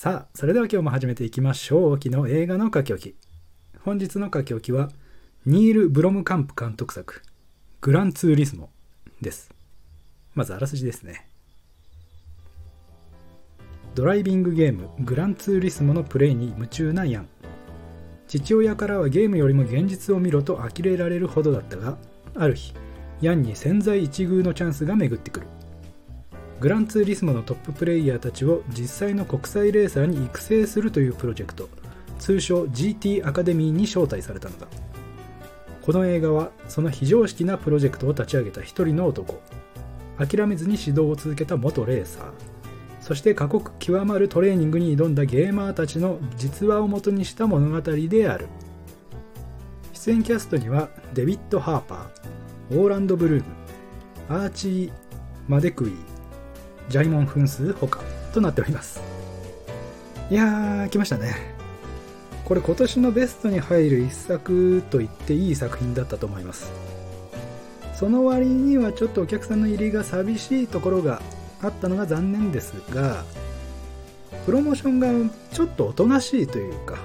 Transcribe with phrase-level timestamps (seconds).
[0.00, 2.00] さあ、それでは今日も始めていきましょう。
[2.02, 3.14] 昨日映画の書き置き。
[3.84, 4.88] 本日の書き置きは、
[5.44, 7.20] ニール・ブロムカンプ監督作、
[7.82, 8.70] グランツーリスモ
[9.20, 9.50] です。
[10.34, 11.28] まずあらすじですね。
[13.94, 17.28] ドライビングゲーム、グランツーリスモのプレイに夢中なヤン。
[18.26, 21.98] 父親からはゲームよりも現実を見ろと呆れられるほどだったが、
[22.36, 22.72] ある日、
[23.20, 25.46] ヤンに千載一遇のチャンスが巡ってくる。
[26.60, 31.70] グランツーリスモのトッププレイヤーたちを実際の国際レーサーに育成するというプロジェクト。
[32.18, 34.66] 通称 GT アカデミーに招待されたのだ。
[35.80, 39.40] この映画はその非常識なプロジェクトを立ち上げた一人の男。
[40.18, 42.24] 諦めずに指導を続けた元レーサー。
[43.00, 48.48] そして過酷極まるトレーニングに挑んだゲーマーたちの実話をもとにした物語である。
[49.94, 53.50] 出演キャストにはデビッド・ハーパーオーランド・ブルーム
[54.28, 54.92] アーチー・
[55.48, 56.09] マデクイー。
[56.90, 58.00] ジャイモン分数ほか
[58.34, 59.00] となっております。
[60.28, 61.54] いやー来ましたね。
[62.44, 66.72] これ今年のベストに入る一作と言っていい作品だったと思います。
[67.94, 71.22] その割にはちょっとお客さんの入りが寂しいところが
[71.62, 73.24] あったのが残念ですが
[74.46, 75.08] プロモーションが
[75.52, 76.98] ちょっとおとなしいというか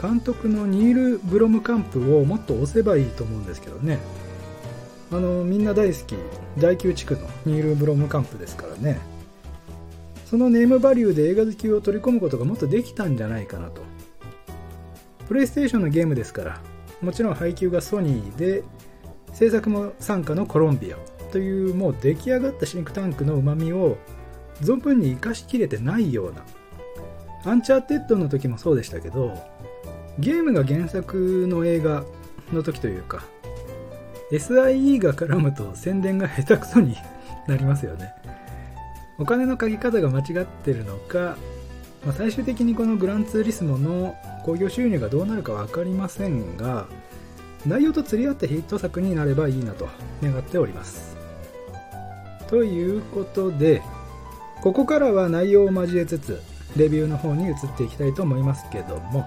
[0.00, 3.98] 監督のニール・ブロムカンプをもっと押せばいいと思うんですけどね。
[5.12, 6.16] あのみんな大好き
[6.58, 8.98] 第9地区のニール・ブロムカンプですからね。
[10.24, 13.82] そのネームバリューで映画好きを取り込むことがもっとできたんじゃないかなと。
[15.28, 16.60] プレイステーションのゲームですから
[17.00, 18.62] もちろん配給がソニーで
[19.32, 20.96] 制作も傘下のコロンビア
[21.32, 23.96] というもう出来上がったシンクタンクのうまみを
[24.60, 26.44] 存分に生かしきれてないような
[27.50, 29.32] アンチャーテッドの時もそうでしたけど
[30.18, 32.04] ゲームが原作の映画
[32.52, 33.24] の時というか
[34.38, 36.96] SIE が絡むと宣伝が下手くそに
[37.46, 38.14] なりますよね。
[39.18, 41.36] お金のかけ方が間違ってるのか、
[42.04, 46.86] まあ、最終的にこのグランツーリスモの興行収入がどうなるか分かりませんが
[47.66, 49.88] 内容と釣り合ったヒット作になればいいなと
[50.22, 51.16] 願っております。
[52.48, 53.82] ということで
[54.62, 56.40] ここからは内容を交えつつ
[56.76, 59.26] レビューの方に移っていきたいと思いますけども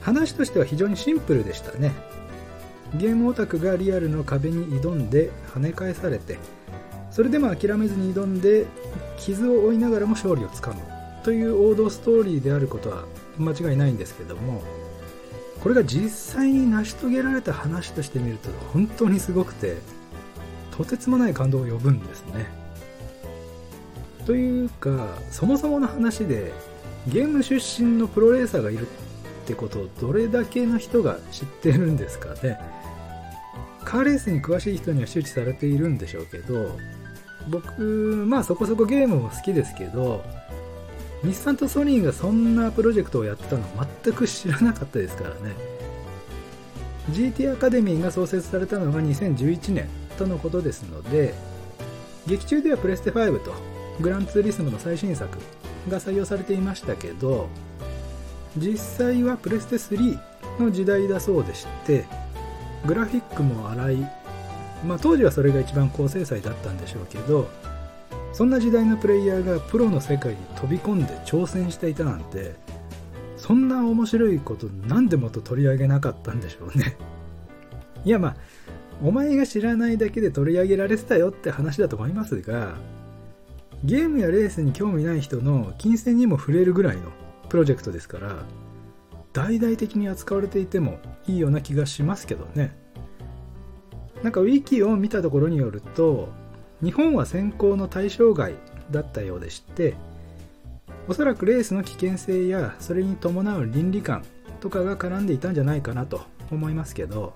[0.00, 1.92] 話としては非常にシンプルでしたね。
[2.94, 6.38] ゲームオタクがリアルの壁に挑んで跳ね返されて
[7.10, 8.66] それでも諦めずに挑んで
[9.18, 10.80] 傷を負いながらも勝利をつかむ
[11.24, 13.04] という王道ストーリーであることは
[13.38, 14.62] 間違いないんですけども
[15.60, 19.76] これが実際に成し遂げられた話として見ると本当にすごくて
[20.76, 22.46] とてつもない感動を呼ぶんですね。
[24.26, 26.52] というかそもそもの話で
[27.08, 28.86] ゲーム出身のプロレーサーがいる
[29.46, 32.58] ってことをどれだけの人が知ってるんですかね。
[33.84, 36.76] カーレースに詳しい人には周知されているんでしょうけど
[37.48, 37.80] 僕
[38.26, 40.24] まあそこそこゲームも好きですけど
[41.22, 43.62] 日産とソニーがそんなプロジェクトをやってたの
[44.04, 45.54] 全く知らなかったですからね。
[47.12, 51.34] GT アカデミーが創設されたのが2011年とのことですので
[52.26, 53.54] 劇中ではプレステ5と
[54.00, 55.38] グランツーリスモの最新作
[55.88, 57.48] が採用されていましたけど
[58.56, 60.18] 実際はプレステ3
[60.58, 62.06] の時代だそうでして
[62.86, 63.96] グラフィックも荒い、
[64.84, 67.48] まあ、当時はそれが一番高精細だったんでしょうけど
[68.32, 72.54] そんな時代のプレイヤーがプロの世界に飛び込んで挑戦していたなんて
[73.36, 76.96] そんな面白いこと何でもと取り上げなかったんでしょうね。
[78.04, 78.36] いやまあ
[79.02, 82.76] お前が知らないだけで取り上げられてたよって話だと思いますが
[83.84, 87.02] ゲームやレースに興味ない人の金銭にも触れるぐらいの
[87.48, 88.44] プロジェクトですから
[89.32, 92.74] 大々的に扱われていてもいいような気がしますけどね。
[94.22, 96.30] なんかウィキを見たところによると
[96.82, 98.54] 日本は先行の対象外
[98.90, 99.94] だったようでして
[101.06, 104.24] おそらくレースの危険性やそれに伴う倫理観
[104.60, 107.34] とかが絡んでいたんじゃないかなと思いますけど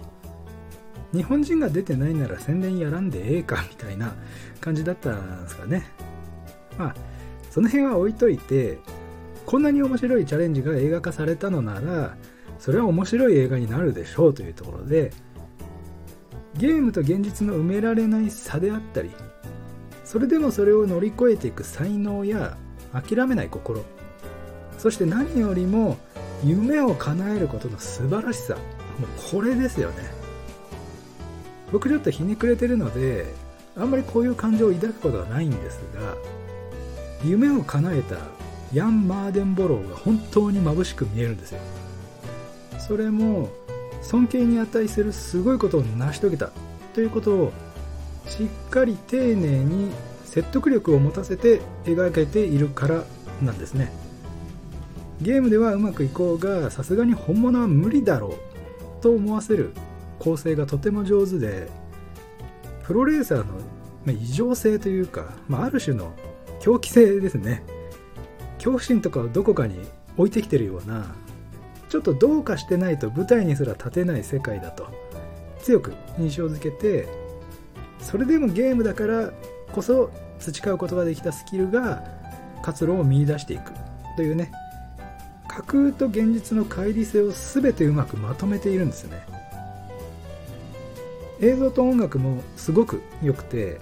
[1.12, 4.14] 日本人が出てないなら宣伝やらんでええかみたいな
[4.60, 5.84] 感じだったんですかね。
[6.78, 6.94] まあ
[7.50, 8.78] その辺は置いといて
[9.50, 12.16] こんなに面白いチャレンジが映画化されたのなら
[12.60, 15.10] それは面白い映画になるでしょうというところで
[16.56, 19.10] ゲームと現実の埋められない差であったり
[20.04, 22.56] それでもそれを乗り越えていく才能や
[22.92, 23.82] 諦めない心
[24.78, 25.98] そして何よりも
[26.44, 28.62] 夢を叶えることの素晴らしさもう
[29.32, 29.96] これですよね。
[31.72, 33.26] 僕ちょっとひねくれてるので
[33.76, 36.14] あんまりこういう感情を抱くことはないんですが
[37.24, 38.39] 夢を叶えた
[38.72, 41.60] ヤン・マーデンボローが本当に眩しく見えるんですよ。
[42.78, 43.48] それも
[44.02, 46.50] 尊敬に値するすごいことを成し遂げた
[46.94, 47.52] ということを
[48.26, 49.90] しっかり丁寧に
[50.24, 53.04] 説得力を持たせて描けているから
[53.42, 53.92] なんですね。
[55.20, 59.74] ゲームではうまくいこうがさすがに本物は無理だろうと思わせる
[60.18, 61.68] 構成がとても上手で
[62.84, 66.12] プロレーサーの異常性というか、まあ、ある種の
[66.60, 67.62] 狂気性ですね。
[68.60, 69.78] 恐怖心とかをどこかに
[70.16, 71.14] 置いてきてるような
[71.88, 74.88] ちょっとどうかしてないと舞台にすら立てない世界だと
[75.60, 77.08] 強く印象づけて
[77.98, 79.32] それでもゲームだから
[79.72, 82.02] こそ培うことができたスキルが
[82.62, 83.72] 活路を見いだしていく。
[84.16, 84.50] というね。
[85.48, 89.20] 架空と現実の乖離性を全てうまくまとめているんですね。
[91.40, 93.80] 映像と音楽もすごく良くて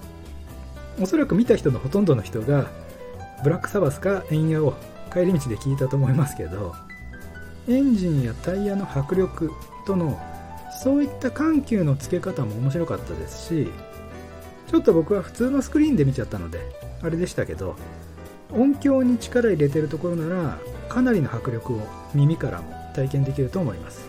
[1.00, 2.70] おそらく見た人のほとんどの人が
[3.42, 4.74] ブラックサバスかエンヤを
[5.12, 6.74] 帰り道で聞いたと思いますけど
[7.68, 9.52] エンジンやタイヤの迫力
[9.86, 10.20] との
[10.82, 13.68] そういった緩急のつけ方も面白かったですし
[14.68, 16.60] ちょっと僕は普通のスクリーンで見ちゃったので
[17.02, 17.76] あれでしたけど
[18.52, 20.58] 音響に力入れてるところなら
[20.88, 21.80] かなりの迫力を
[22.14, 24.08] 耳からも体験できると思います。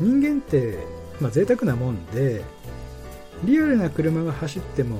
[0.00, 0.78] 人間って、
[1.20, 2.44] まあ、贅沢なもんで
[3.44, 4.98] リアルな車が走っても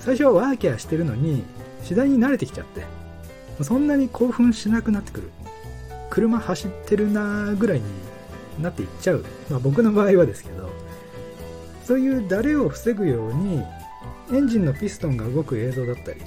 [0.00, 1.44] 最初はワーキャーしてるのに
[1.84, 2.82] 次第に慣れてきちゃって。
[3.62, 5.30] そんなに興奮しなくなってくる。
[6.10, 7.84] 車走ってるなぐらいに
[8.60, 10.70] なっていっちゃう、まあ、僕の場合はですけど。
[11.84, 13.62] そういうダレを防ぐように
[14.32, 16.20] エンジンのピストンが動く映像だったり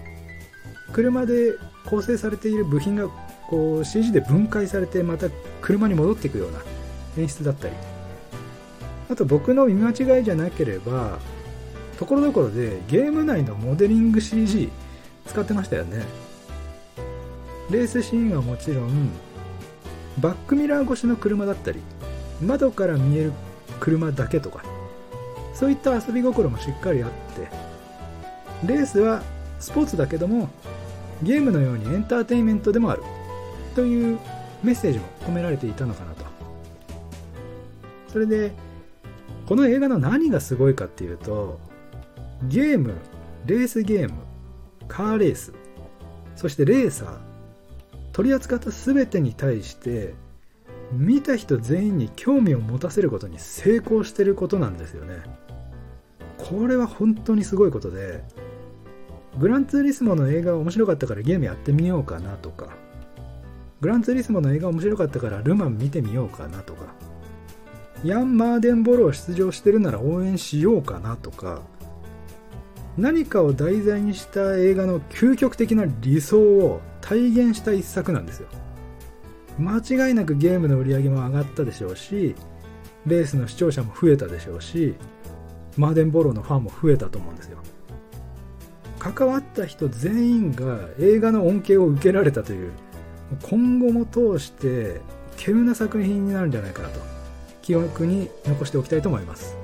[0.93, 1.53] 車で
[1.85, 3.09] 構成されている部品が
[3.49, 5.29] こう CG で分解されてまた
[5.61, 6.59] 車に戻っていくような
[7.17, 7.73] 演出だったり。
[9.09, 11.17] あと僕の見間違いじゃなければ
[11.97, 14.69] ところどころでゲーム内のモデリング CG
[15.27, 16.03] 使ってましたよね。
[17.69, 19.09] レースシーンはもちろん
[20.19, 21.81] バックミラー越しの車だったり
[22.41, 23.33] 窓から見える
[23.79, 24.63] 車だけとか
[25.53, 27.49] そういった遊び心もしっかりあって
[28.65, 29.21] レースは
[29.59, 30.49] スポーツだけども
[31.21, 33.03] ゲームのようにエンターテインメントでもある
[33.75, 34.19] という
[34.63, 36.25] メッセージも込められていたのかなと。
[38.11, 38.51] それで
[39.45, 41.59] この映画の何がすごいかっていうと
[42.43, 42.95] ゲーム
[43.45, 44.26] レースゲーム
[44.87, 45.53] カーレース。
[46.35, 47.17] そしてレーサー。
[48.11, 50.15] 取り扱った全てに対して
[50.91, 55.21] 見た人全員に興味を持たせることに成功してることなんですよね。
[56.37, 58.23] これは本当にすごいことで
[59.37, 62.75] グランツーリスモの映画面白かったからゲームやってみようかなとか
[63.81, 66.85] グランツーリスモの映画面白かったからルマン見てみようかなとか
[68.03, 71.61] ヤン・マーデンボロー出場してるなら応援しようかなとか
[72.97, 78.47] 何かを題材にした映画の究極的な理想を体現した一作なんですよ。
[79.59, 82.35] 間違いなくゲームの売り上げも上がったでしょうし
[83.07, 84.93] レースの視聴者も増えたでしょうし
[85.77, 87.57] マーデンボローのファンも増えたと思うんですよ。
[88.99, 92.71] 関わった人全員が映画の恩恵を受けられたという
[93.43, 95.01] 今後も通して
[95.37, 96.99] 稀有な作品になるんじゃないかなと
[97.61, 99.55] 記憶に残しておきたいと思います。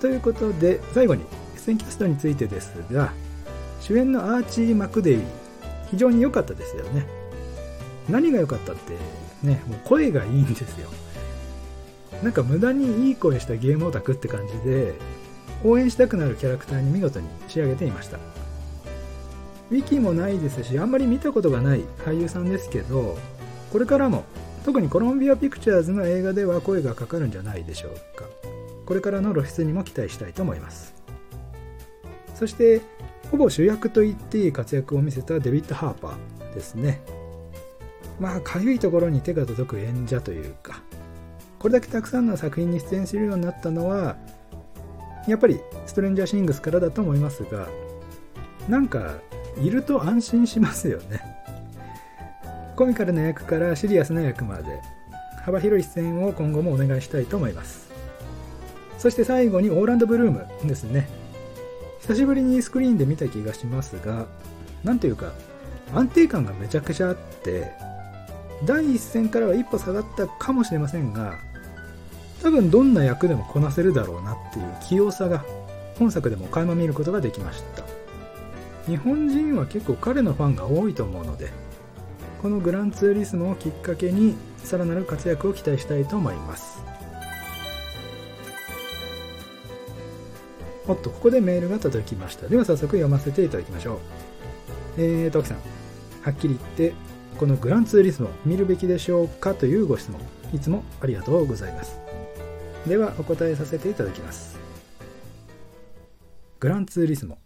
[0.00, 1.24] ということで最後に
[1.70, 3.12] 演キャストについてですが
[3.80, 5.20] 主演のアーチー・マクデイ
[5.90, 7.06] 非常に良かったですよね。
[8.08, 8.96] 何が良かったって
[9.42, 10.88] ねもう声がいいんですよ。
[12.22, 14.94] なんか無駄にいい声したゲームオタクって感じで
[15.64, 18.18] 応援したくなるキャラクターに見事に仕上げていました。
[19.70, 23.16] ウィキもないですしあんまり見たことがない俳優さんですけど
[23.72, 24.24] これからも
[24.64, 28.26] 特にコロンビアピクチャーズの映画では声がかかるんじゃないでしょうか。
[28.84, 30.99] これからの露出にも期待したいと思います。
[32.40, 32.80] そして
[33.30, 37.02] ほぼ主役と言っていい活躍を見せたデビッド・ハーパーですね。
[38.18, 40.80] まあかゆいところに手が届く演者というか
[41.58, 44.16] これだけたくさんの作品に出演するようになったのは
[45.28, 47.68] やっぱりストレンジャーシングスからだと思いますが
[48.70, 49.16] なんか
[49.62, 51.20] いると安心しますよね。
[52.74, 54.80] コミカルな役からシリアスな役まで
[55.44, 57.90] 幅広い出演を今後もお願いしたいと思います。
[58.96, 61.19] そして最後にオーランド・ブルームですね。
[62.02, 64.26] 久しぶりにスクリーンで見た気がしますが
[64.84, 65.32] なんというか
[65.94, 67.70] 安定感がめちゃくちゃあって
[68.64, 71.38] 第一線からは一歩下がったかもしれませんが
[72.42, 75.44] 多分どんな役でもこなせるだろうなっていう器用さが
[75.98, 77.84] 本作でも垣間見ることができました。
[78.86, 81.50] 日本人は結構彼のファンが多いと思うので
[82.40, 86.89] このグランツーリスモをきっかけにさらなる活躍を期待したいと思います。
[90.86, 92.48] おっとここでメールが届きました。
[92.48, 93.98] では早速読ませていただきましょう。
[94.98, 95.58] えーと、きさん。
[96.22, 96.92] はっきり言って
[97.38, 100.20] このグランツーリスモ見るべきでしょうかというご質問。
[100.52, 101.98] いつもありがとうございます。
[102.86, 104.58] ではお答えさせていただきます。
[106.58, 107.38] グランツーリスモ。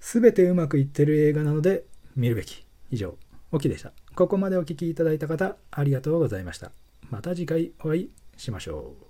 [0.00, 1.84] すべてうまくいってる映画なので
[2.16, 2.64] 見るべき。
[2.90, 3.16] 以上
[3.50, 3.92] オキでした。
[4.14, 6.72] ここまでお聴きいただいた方ありがとうございました。
[7.10, 9.07] また次回お会いしましょう。